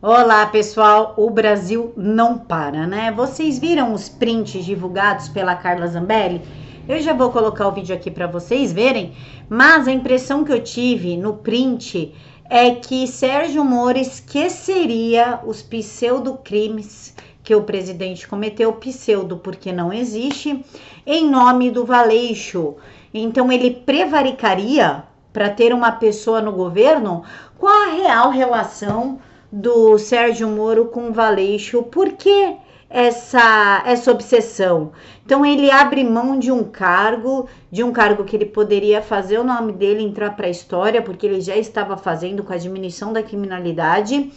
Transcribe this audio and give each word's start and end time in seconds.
Olá 0.00 0.46
pessoal, 0.46 1.14
o 1.16 1.28
Brasil 1.28 1.92
não 1.96 2.38
para, 2.38 2.86
né? 2.86 3.10
Vocês 3.10 3.58
viram 3.58 3.92
os 3.92 4.08
prints 4.08 4.64
divulgados 4.64 5.28
pela 5.28 5.56
Carla 5.56 5.88
Zambelli? 5.88 6.40
Eu 6.88 7.00
já 7.00 7.12
vou 7.12 7.32
colocar 7.32 7.66
o 7.66 7.72
vídeo 7.72 7.96
aqui 7.96 8.08
para 8.08 8.28
vocês 8.28 8.72
verem, 8.72 9.12
mas 9.48 9.88
a 9.88 9.90
impressão 9.90 10.44
que 10.44 10.52
eu 10.52 10.62
tive 10.62 11.16
no 11.16 11.38
print 11.38 12.14
é 12.48 12.76
que 12.76 13.08
Sérgio 13.08 13.64
Moro 13.64 13.98
esqueceria 13.98 15.40
os 15.44 15.62
pseudo-crimes 15.62 17.12
que 17.42 17.56
o 17.56 17.64
presidente 17.64 18.28
cometeu, 18.28 18.72
pseudo 18.74 19.38
porque 19.38 19.72
não 19.72 19.92
existe, 19.92 20.64
em 21.04 21.28
nome 21.28 21.72
do 21.72 21.84
Valeixo. 21.84 22.76
Então 23.12 23.50
ele 23.50 23.72
prevaricaria 23.72 25.02
para 25.32 25.50
ter 25.50 25.74
uma 25.74 25.90
pessoa 25.90 26.40
no 26.40 26.52
governo 26.52 27.24
com 27.58 27.66
a 27.66 27.96
real 27.96 28.30
relação 28.30 29.18
do 29.50 29.98
Sérgio 29.98 30.48
Moro 30.48 30.86
com 30.86 31.08
o 31.08 31.12
Valeixo. 31.12 31.82
Por 31.82 32.12
que 32.12 32.56
essa, 32.90 33.82
essa 33.86 34.10
obsessão? 34.10 34.92
Então 35.24 35.44
ele 35.44 35.70
abre 35.70 36.04
mão 36.04 36.38
de 36.38 36.50
um 36.50 36.64
cargo, 36.64 37.48
de 37.70 37.82
um 37.82 37.92
cargo 37.92 38.24
que 38.24 38.36
ele 38.36 38.46
poderia 38.46 39.02
fazer 39.02 39.38
o 39.38 39.44
nome 39.44 39.72
dele 39.72 40.02
entrar 40.02 40.34
para 40.36 40.46
a 40.46 40.50
história, 40.50 41.02
porque 41.02 41.26
ele 41.26 41.40
já 41.40 41.56
estava 41.56 41.96
fazendo 41.96 42.42
com 42.42 42.52
a 42.52 42.58
diminuição 42.58 43.12
da 43.12 43.22
criminalidade. 43.22 44.30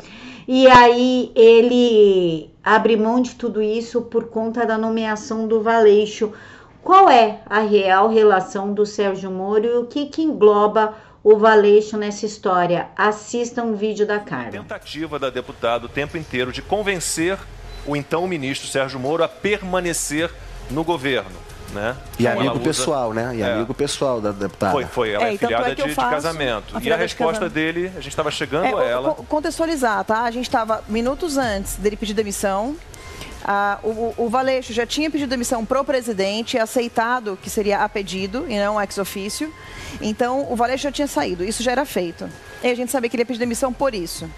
E 0.47 0.67
aí 0.67 1.31
ele 1.35 2.49
abre 2.63 2.98
mão 2.98 3.21
de 3.21 3.35
tudo 3.35 3.62
isso 3.62 4.01
por 4.03 4.25
conta 4.25 4.65
da 4.65 4.77
nomeação 4.77 5.48
do 5.48 5.62
Valeixo. 5.62 6.31
Qual 6.84 7.09
é 7.09 7.41
a 7.45 7.59
real 7.59 8.09
relação 8.09 8.73
do 8.73 8.85
Sérgio 8.85 9.29
Moro 9.29 9.65
e 9.65 9.77
o 9.77 9.85
que, 9.85 10.07
que 10.07 10.23
engloba 10.23 10.95
o 11.23 11.38
Valeixo 11.38 11.98
nessa 11.98 12.25
história. 12.25 12.88
Assista 12.95 13.63
um 13.63 13.75
vídeo 13.75 14.05
da 14.05 14.20
Carla. 14.20 14.52
Tentativa 14.52 15.20
da 15.20 15.29
deputada 15.29 15.85
o 15.85 15.89
tempo 15.89 16.17
inteiro 16.17 16.52
de 16.52 16.62
convencer 16.62 17.38
o 17.85 17.95
então 17.95 18.27
ministro 18.27 18.67
Sérgio 18.67 18.99
Moro 18.99 19.23
a 19.23 19.27
permanecer 19.27 20.29
no 20.70 20.84
governo. 20.84 21.51
Né? 21.73 21.95
E 22.20 22.23
então, 22.23 22.37
amigo 22.37 22.55
usa... 22.55 22.63
pessoal, 22.63 23.13
né? 23.13 23.34
E 23.34 23.41
é. 23.41 23.54
amigo 23.54 23.73
pessoal 23.73 24.20
da 24.20 24.32
deputada. 24.32 24.73
Foi, 24.73 24.84
foi. 24.84 25.12
Ela 25.12 25.27
é, 25.27 25.35
é 25.35 25.37
filhada 25.37 25.71
é 25.71 25.76
de, 25.76 25.84
de, 25.84 25.95
casamento. 25.95 26.76
A 26.76 26.82
e 26.82 26.91
a 26.91 26.98
resposta 26.98 27.48
de 27.48 27.55
dele, 27.55 27.88
a 27.95 28.01
gente 28.01 28.10
estava 28.10 28.29
chegando 28.29 28.77
é, 28.77 28.84
a 28.84 28.90
ela. 28.90 29.13
Contextualizar, 29.13 30.04
tá? 30.04 30.23
A 30.23 30.32
gente 30.32 30.48
estava 30.48 30.84
minutos 30.90 31.38
antes 31.38 31.77
dele 31.77 31.95
pedir 31.95 32.13
demissão. 32.13 32.76
Ah, 33.43 33.79
o, 33.83 34.13
o 34.17 34.29
Valeixo 34.29 34.73
já 34.73 34.85
tinha 34.85 35.09
pedido 35.09 35.29
demissão 35.29 35.65
para 35.65 35.81
o 35.81 35.85
presidente, 35.85 36.57
aceitado 36.57 37.37
que 37.41 37.49
seria 37.49 37.79
a 37.79 37.89
pedido 37.89 38.45
e 38.47 38.57
não 38.59 38.81
ex 38.81 38.97
ofício. 38.97 39.53
Então, 39.99 40.51
o 40.51 40.55
Valeixo 40.55 40.83
já 40.83 40.91
tinha 40.91 41.07
saído, 41.07 41.43
isso 41.43 41.63
já 41.63 41.71
era 41.71 41.85
feito. 41.85 42.29
E 42.63 42.67
a 42.67 42.75
gente 42.75 42.91
sabia 42.91 43.09
que 43.09 43.15
ele 43.15 43.21
ia 43.21 43.25
pedir 43.25 43.39
demissão 43.39 43.73
por 43.73 43.95
isso. 43.95 44.29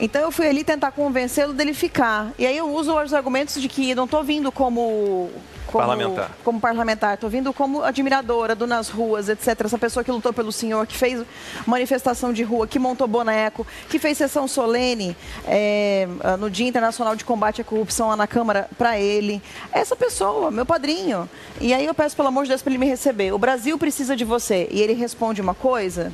Então 0.00 0.22
eu 0.22 0.30
fui 0.30 0.46
ali 0.46 0.62
tentar 0.62 0.92
convencê-lo 0.92 1.52
dele 1.52 1.74
ficar. 1.74 2.32
E 2.38 2.46
aí 2.46 2.56
eu 2.56 2.72
uso 2.72 2.96
os 2.96 3.12
argumentos 3.12 3.60
de 3.60 3.68
que 3.68 3.94
não 3.94 4.04
estou 4.04 4.22
vindo 4.22 4.52
como 4.52 5.28
como 5.70 5.86
parlamentar. 5.86 6.30
Como 6.42 6.60
parlamentar. 6.60 7.14
Estou 7.14 7.30
vindo 7.30 7.52
como 7.52 7.82
admiradora 7.82 8.54
do 8.54 8.66
Nas 8.66 8.88
Ruas, 8.88 9.28
etc. 9.28 9.60
Essa 9.64 9.78
pessoa 9.78 10.02
que 10.02 10.10
lutou 10.10 10.32
pelo 10.32 10.50
senhor, 10.50 10.86
que 10.86 10.96
fez 10.96 11.22
manifestação 11.66 12.32
de 12.32 12.42
rua, 12.42 12.66
que 12.66 12.78
montou 12.78 13.06
boneco, 13.06 13.66
que 13.88 13.98
fez 13.98 14.18
sessão 14.18 14.48
solene 14.48 15.16
é, 15.46 16.08
no 16.38 16.50
Dia 16.50 16.66
Internacional 16.66 17.14
de 17.14 17.24
Combate 17.24 17.60
à 17.60 17.64
Corrupção 17.64 18.08
lá 18.08 18.16
na 18.16 18.26
Câmara 18.26 18.68
para 18.78 18.98
ele. 18.98 19.42
Essa 19.72 19.94
pessoa, 19.94 20.50
meu 20.50 20.64
padrinho. 20.64 21.28
E 21.60 21.74
aí 21.74 21.84
eu 21.84 21.94
peço, 21.94 22.16
pelo 22.16 22.28
amor 22.28 22.44
de 22.44 22.50
Deus, 22.50 22.62
para 22.62 22.72
ele 22.72 22.78
me 22.78 22.86
receber. 22.86 23.32
O 23.32 23.38
Brasil 23.38 23.78
precisa 23.78 24.16
de 24.16 24.24
você. 24.24 24.68
E 24.70 24.80
ele 24.80 24.94
responde 24.94 25.40
uma 25.40 25.54
coisa 25.54 26.12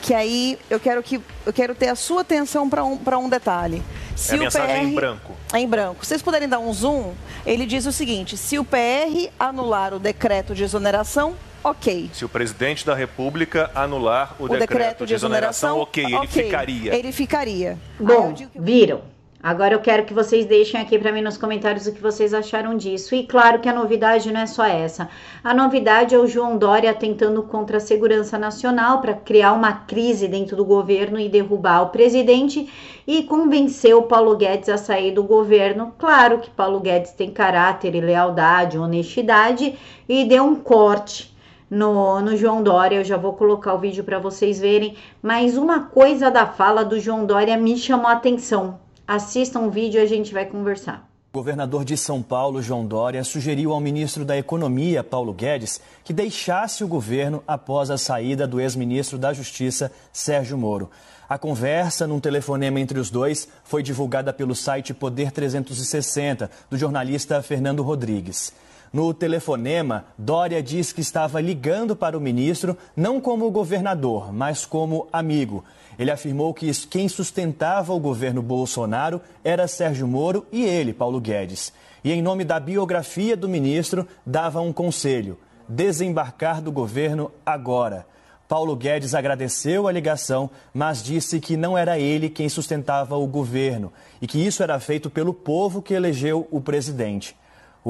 que 0.00 0.14
aí 0.14 0.58
eu 0.70 0.80
quero 0.80 1.02
que 1.02 1.20
eu 1.44 1.52
quero 1.52 1.74
ter 1.74 1.88
a 1.88 1.94
sua 1.94 2.22
atenção 2.22 2.68
para 2.68 2.84
um, 2.84 2.98
um 3.24 3.28
detalhe. 3.28 3.82
Se 4.16 4.32
é 4.32 4.34
a 4.34 4.38
mensagem 4.38 4.76
PR, 4.76 4.82
em 4.82 4.94
branco. 4.94 5.32
É 5.52 5.58
em 5.58 5.68
branco. 5.68 6.04
Se 6.04 6.08
vocês 6.08 6.22
puderem 6.22 6.48
dar 6.48 6.58
um 6.58 6.72
zoom, 6.72 7.12
ele 7.46 7.66
diz 7.66 7.86
o 7.86 7.92
seguinte: 7.92 8.36
se 8.36 8.58
o 8.58 8.64
PR 8.64 9.30
anular 9.38 9.94
o 9.94 9.98
decreto 9.98 10.54
de 10.54 10.64
exoneração, 10.64 11.36
ok. 11.62 12.10
Se 12.12 12.24
o 12.24 12.28
presidente 12.28 12.84
da 12.84 12.94
República 12.94 13.70
anular 13.74 14.34
o, 14.38 14.44
o 14.44 14.48
decreto, 14.48 14.68
decreto, 14.68 15.06
de 15.06 15.14
exoneração, 15.14 15.78
ok, 15.78 16.04
ele 16.04 16.16
okay. 16.16 16.44
ficaria. 16.44 16.94
Ele 16.94 17.12
ficaria. 17.12 17.78
Bom, 17.98 18.34
viram? 18.56 19.02
Agora 19.40 19.72
eu 19.72 19.78
quero 19.78 20.04
que 20.04 20.12
vocês 20.12 20.46
deixem 20.46 20.80
aqui 20.80 20.98
para 20.98 21.12
mim 21.12 21.20
nos 21.20 21.38
comentários 21.38 21.86
o 21.86 21.92
que 21.92 22.02
vocês 22.02 22.34
acharam 22.34 22.76
disso. 22.76 23.14
E 23.14 23.24
claro 23.24 23.60
que 23.60 23.68
a 23.68 23.72
novidade 23.72 24.32
não 24.32 24.40
é 24.40 24.46
só 24.46 24.64
essa. 24.64 25.08
A 25.44 25.54
novidade 25.54 26.12
é 26.12 26.18
o 26.18 26.26
João 26.26 26.58
Dória 26.58 26.92
tentando 26.92 27.44
contra 27.44 27.76
a 27.76 27.80
segurança 27.80 28.36
nacional 28.36 29.00
para 29.00 29.14
criar 29.14 29.52
uma 29.52 29.72
crise 29.72 30.26
dentro 30.26 30.56
do 30.56 30.64
governo 30.64 31.20
e 31.20 31.28
derrubar 31.28 31.82
o 31.82 31.90
presidente 31.90 32.68
e 33.06 33.22
convencer 33.22 33.94
o 33.94 34.02
Paulo 34.02 34.36
Guedes 34.36 34.68
a 34.68 34.76
sair 34.76 35.12
do 35.12 35.22
governo. 35.22 35.94
Claro 35.96 36.40
que 36.40 36.50
Paulo 36.50 36.80
Guedes 36.80 37.12
tem 37.12 37.30
caráter 37.30 37.94
e 37.94 38.00
lealdade, 38.00 38.76
honestidade 38.76 39.78
e 40.08 40.24
deu 40.24 40.42
um 40.42 40.56
corte 40.56 41.32
no, 41.70 42.20
no 42.20 42.36
João 42.36 42.60
Dória. 42.60 42.96
Eu 42.96 43.04
já 43.04 43.16
vou 43.16 43.34
colocar 43.34 43.72
o 43.74 43.78
vídeo 43.78 44.02
para 44.02 44.18
vocês 44.18 44.58
verem. 44.58 44.96
Mas 45.22 45.56
uma 45.56 45.84
coisa 45.84 46.28
da 46.28 46.44
fala 46.44 46.84
do 46.84 46.98
João 46.98 47.24
Dória 47.24 47.56
me 47.56 47.76
chamou 47.76 48.08
a 48.08 48.14
atenção 48.14 48.87
Assista 49.08 49.58
um 49.58 49.70
vídeo 49.70 49.98
e 49.98 50.02
a 50.02 50.06
gente 50.06 50.34
vai 50.34 50.44
conversar. 50.44 51.08
O 51.32 51.38
governador 51.38 51.82
de 51.82 51.96
São 51.96 52.22
Paulo, 52.22 52.60
João 52.60 52.84
Dória, 52.84 53.24
sugeriu 53.24 53.72
ao 53.72 53.80
ministro 53.80 54.22
da 54.22 54.36
Economia, 54.36 55.02
Paulo 55.02 55.32
Guedes, 55.32 55.80
que 56.04 56.12
deixasse 56.12 56.84
o 56.84 56.88
governo 56.88 57.42
após 57.48 57.90
a 57.90 57.96
saída 57.96 58.46
do 58.46 58.60
ex-ministro 58.60 59.16
da 59.16 59.32
Justiça, 59.32 59.90
Sérgio 60.12 60.58
Moro. 60.58 60.90
A 61.26 61.38
conversa, 61.38 62.06
num 62.06 62.20
telefonema 62.20 62.80
entre 62.80 62.98
os 62.98 63.08
dois, 63.08 63.48
foi 63.64 63.82
divulgada 63.82 64.30
pelo 64.30 64.54
site 64.54 64.92
Poder 64.92 65.32
360, 65.32 66.50
do 66.68 66.76
jornalista 66.76 67.40
Fernando 67.40 67.82
Rodrigues. 67.82 68.52
No 68.92 69.12
telefonema, 69.12 70.06
Dória 70.16 70.62
diz 70.62 70.92
que 70.92 71.00
estava 71.00 71.40
ligando 71.40 71.94
para 71.94 72.16
o 72.16 72.20
ministro 72.20 72.76
não 72.96 73.20
como 73.20 73.50
governador, 73.50 74.32
mas 74.32 74.64
como 74.64 75.06
amigo. 75.12 75.64
Ele 75.98 76.10
afirmou 76.10 76.54
que 76.54 76.70
quem 76.86 77.08
sustentava 77.08 77.92
o 77.92 78.00
governo 78.00 78.40
Bolsonaro 78.40 79.20
era 79.44 79.68
Sérgio 79.68 80.06
Moro 80.06 80.46
e 80.50 80.64
ele, 80.64 80.94
Paulo 80.94 81.20
Guedes. 81.20 81.72
E, 82.02 82.12
em 82.12 82.22
nome 82.22 82.44
da 82.44 82.58
biografia 82.58 83.36
do 83.36 83.48
ministro, 83.48 84.06
dava 84.24 84.60
um 84.60 84.72
conselho: 84.72 85.38
desembarcar 85.68 86.62
do 86.62 86.72
governo 86.72 87.30
agora. 87.44 88.06
Paulo 88.48 88.74
Guedes 88.74 89.14
agradeceu 89.14 89.86
a 89.86 89.92
ligação, 89.92 90.48
mas 90.72 91.02
disse 91.02 91.38
que 91.38 91.54
não 91.54 91.76
era 91.76 91.98
ele 91.98 92.30
quem 92.30 92.48
sustentava 92.48 93.14
o 93.14 93.26
governo 93.26 93.92
e 94.22 94.26
que 94.26 94.38
isso 94.38 94.62
era 94.62 94.80
feito 94.80 95.10
pelo 95.10 95.34
povo 95.34 95.82
que 95.82 95.92
elegeu 95.92 96.48
o 96.50 96.58
presidente. 96.58 97.36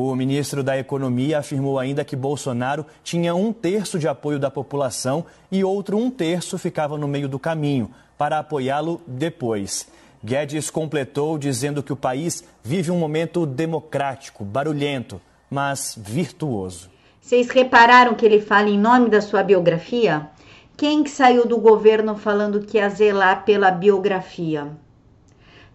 O 0.00 0.14
ministro 0.14 0.62
da 0.62 0.78
Economia 0.78 1.40
afirmou 1.40 1.76
ainda 1.76 2.04
que 2.04 2.14
Bolsonaro 2.14 2.86
tinha 3.02 3.34
um 3.34 3.52
terço 3.52 3.98
de 3.98 4.06
apoio 4.06 4.38
da 4.38 4.48
população 4.48 5.26
e 5.50 5.64
outro 5.64 5.98
um 5.98 6.08
terço 6.08 6.56
ficava 6.56 6.96
no 6.96 7.08
meio 7.08 7.28
do 7.28 7.36
caminho 7.36 7.90
para 8.16 8.38
apoiá-lo 8.38 9.00
depois. 9.08 9.88
Guedes 10.24 10.70
completou 10.70 11.36
dizendo 11.36 11.82
que 11.82 11.92
o 11.92 11.96
país 11.96 12.44
vive 12.62 12.92
um 12.92 12.96
momento 12.96 13.44
democrático, 13.44 14.44
barulhento, 14.44 15.20
mas 15.50 15.98
virtuoso. 15.98 16.88
Vocês 17.20 17.50
repararam 17.50 18.14
que 18.14 18.24
ele 18.24 18.40
fala 18.40 18.68
em 18.68 18.78
nome 18.78 19.10
da 19.10 19.20
sua 19.20 19.42
biografia? 19.42 20.28
Quem 20.76 21.02
que 21.02 21.10
saiu 21.10 21.44
do 21.44 21.58
governo 21.58 22.14
falando 22.14 22.60
que 22.60 22.76
ia 22.76 22.88
zelar 22.88 23.44
pela 23.44 23.72
biografia? 23.72 24.68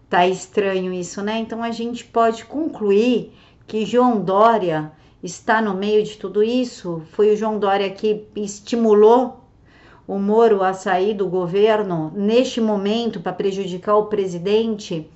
Tá 0.08 0.26
estranho 0.26 0.94
isso, 0.94 1.20
né? 1.20 1.40
Então 1.40 1.62
a 1.62 1.70
gente 1.70 2.06
pode 2.06 2.46
concluir 2.46 3.34
que 3.66 3.86
João 3.86 4.20
Dória 4.20 4.92
está 5.22 5.60
no 5.60 5.74
meio 5.74 6.02
de 6.02 6.16
tudo 6.16 6.42
isso? 6.42 7.02
Foi 7.12 7.32
o 7.32 7.36
João 7.36 7.58
Dória 7.58 7.90
que 7.90 8.26
estimulou 8.36 9.40
o 10.06 10.18
Moro 10.18 10.62
a 10.62 10.74
sair 10.74 11.14
do 11.14 11.26
governo 11.28 12.12
neste 12.14 12.60
momento 12.60 13.20
para 13.20 13.32
prejudicar 13.32 13.96
o 13.96 14.06
presidente? 14.06 15.10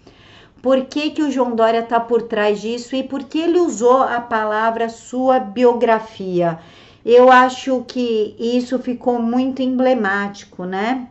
Por 0.63 0.87
que, 0.87 1.11
que 1.11 1.23
o 1.23 1.31
João 1.31 1.55
Dória 1.55 1.81
está 1.81 2.01
por 2.01 2.23
trás 2.23 2.61
disso 2.61 2.97
e 2.97 3.03
por 3.03 3.25
que 3.25 3.39
ele 3.39 3.61
usou 3.61 4.03
a 4.03 4.21
palavra 4.21 4.89
sua 4.89 5.39
biografia? 5.39 6.59
Eu 7.05 7.31
acho 7.31 7.85
que 7.87 8.35
isso 8.39 8.79
ficou 8.79 9.21
muito 9.23 9.63
emblemático, 9.63 10.65
né? 10.65 11.09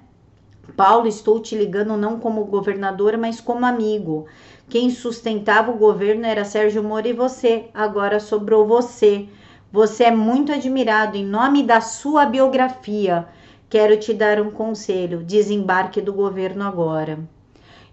Paulo, 0.75 1.07
estou 1.07 1.39
te 1.39 1.55
ligando 1.55 1.95
não 1.95 2.19
como 2.19 2.45
governador, 2.45 3.17
mas 3.17 3.39
como 3.39 3.65
amigo. 3.65 4.25
Quem 4.69 4.89
sustentava 4.89 5.71
o 5.71 5.77
governo 5.77 6.25
era 6.25 6.43
Sérgio 6.43 6.83
Moro 6.83 7.07
e 7.07 7.13
você. 7.13 7.65
Agora 7.73 8.19
sobrou 8.19 8.67
você. 8.67 9.27
Você 9.71 10.05
é 10.05 10.11
muito 10.11 10.51
admirado 10.51 11.17
em 11.17 11.25
nome 11.25 11.63
da 11.63 11.81
sua 11.81 12.25
biografia. 12.25 13.27
Quero 13.69 13.97
te 13.97 14.13
dar 14.13 14.41
um 14.41 14.51
conselho: 14.51 15.23
desembarque 15.23 16.01
do 16.01 16.13
governo 16.13 16.63
agora. 16.63 17.19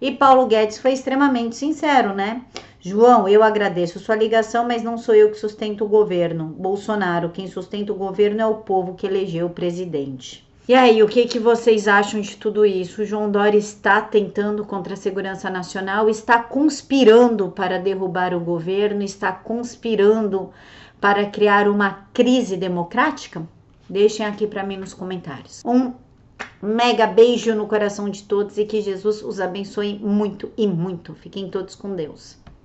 E 0.00 0.12
Paulo 0.12 0.46
Guedes 0.46 0.78
foi 0.78 0.92
extremamente 0.92 1.56
sincero, 1.56 2.12
né? 2.12 2.42
João, 2.80 3.26
eu 3.26 3.42
agradeço 3.42 3.98
sua 3.98 4.14
ligação, 4.14 4.66
mas 4.66 4.82
não 4.82 4.98
sou 4.98 5.14
eu 5.14 5.30
que 5.30 5.38
sustento 5.38 5.84
o 5.84 5.88
governo. 5.88 6.44
Bolsonaro, 6.44 7.30
quem 7.30 7.46
sustenta 7.46 7.92
o 7.92 7.96
governo 7.96 8.42
é 8.42 8.46
o 8.46 8.56
povo 8.56 8.94
que 8.94 9.06
elegeu 9.06 9.46
o 9.46 9.50
presidente. 9.50 10.43
E 10.66 10.74
aí, 10.74 11.02
o 11.02 11.08
que, 11.08 11.26
que 11.26 11.38
vocês 11.38 11.86
acham 11.86 12.22
de 12.22 12.38
tudo 12.38 12.64
isso? 12.64 13.02
O 13.02 13.04
João 13.04 13.30
Dória 13.30 13.58
está 13.58 14.00
tentando 14.00 14.64
contra 14.64 14.94
a 14.94 14.96
segurança 14.96 15.50
nacional, 15.50 16.08
está 16.08 16.42
conspirando 16.42 17.50
para 17.50 17.78
derrubar 17.78 18.32
o 18.32 18.40
governo, 18.40 19.02
está 19.02 19.30
conspirando 19.30 20.50
para 20.98 21.26
criar 21.26 21.68
uma 21.68 22.06
crise 22.14 22.56
democrática? 22.56 23.46
Deixem 23.90 24.24
aqui 24.24 24.46
para 24.46 24.64
mim 24.64 24.78
nos 24.78 24.94
comentários. 24.94 25.62
Um 25.66 25.92
mega 26.62 27.06
beijo 27.06 27.54
no 27.54 27.66
coração 27.66 28.08
de 28.08 28.22
todos 28.22 28.56
e 28.56 28.64
que 28.64 28.80
Jesus 28.80 29.22
os 29.22 29.42
abençoe 29.42 29.98
muito 29.98 30.50
e 30.56 30.66
muito. 30.66 31.14
Fiquem 31.14 31.50
todos 31.50 31.74
com 31.74 31.94
Deus. 31.94 32.42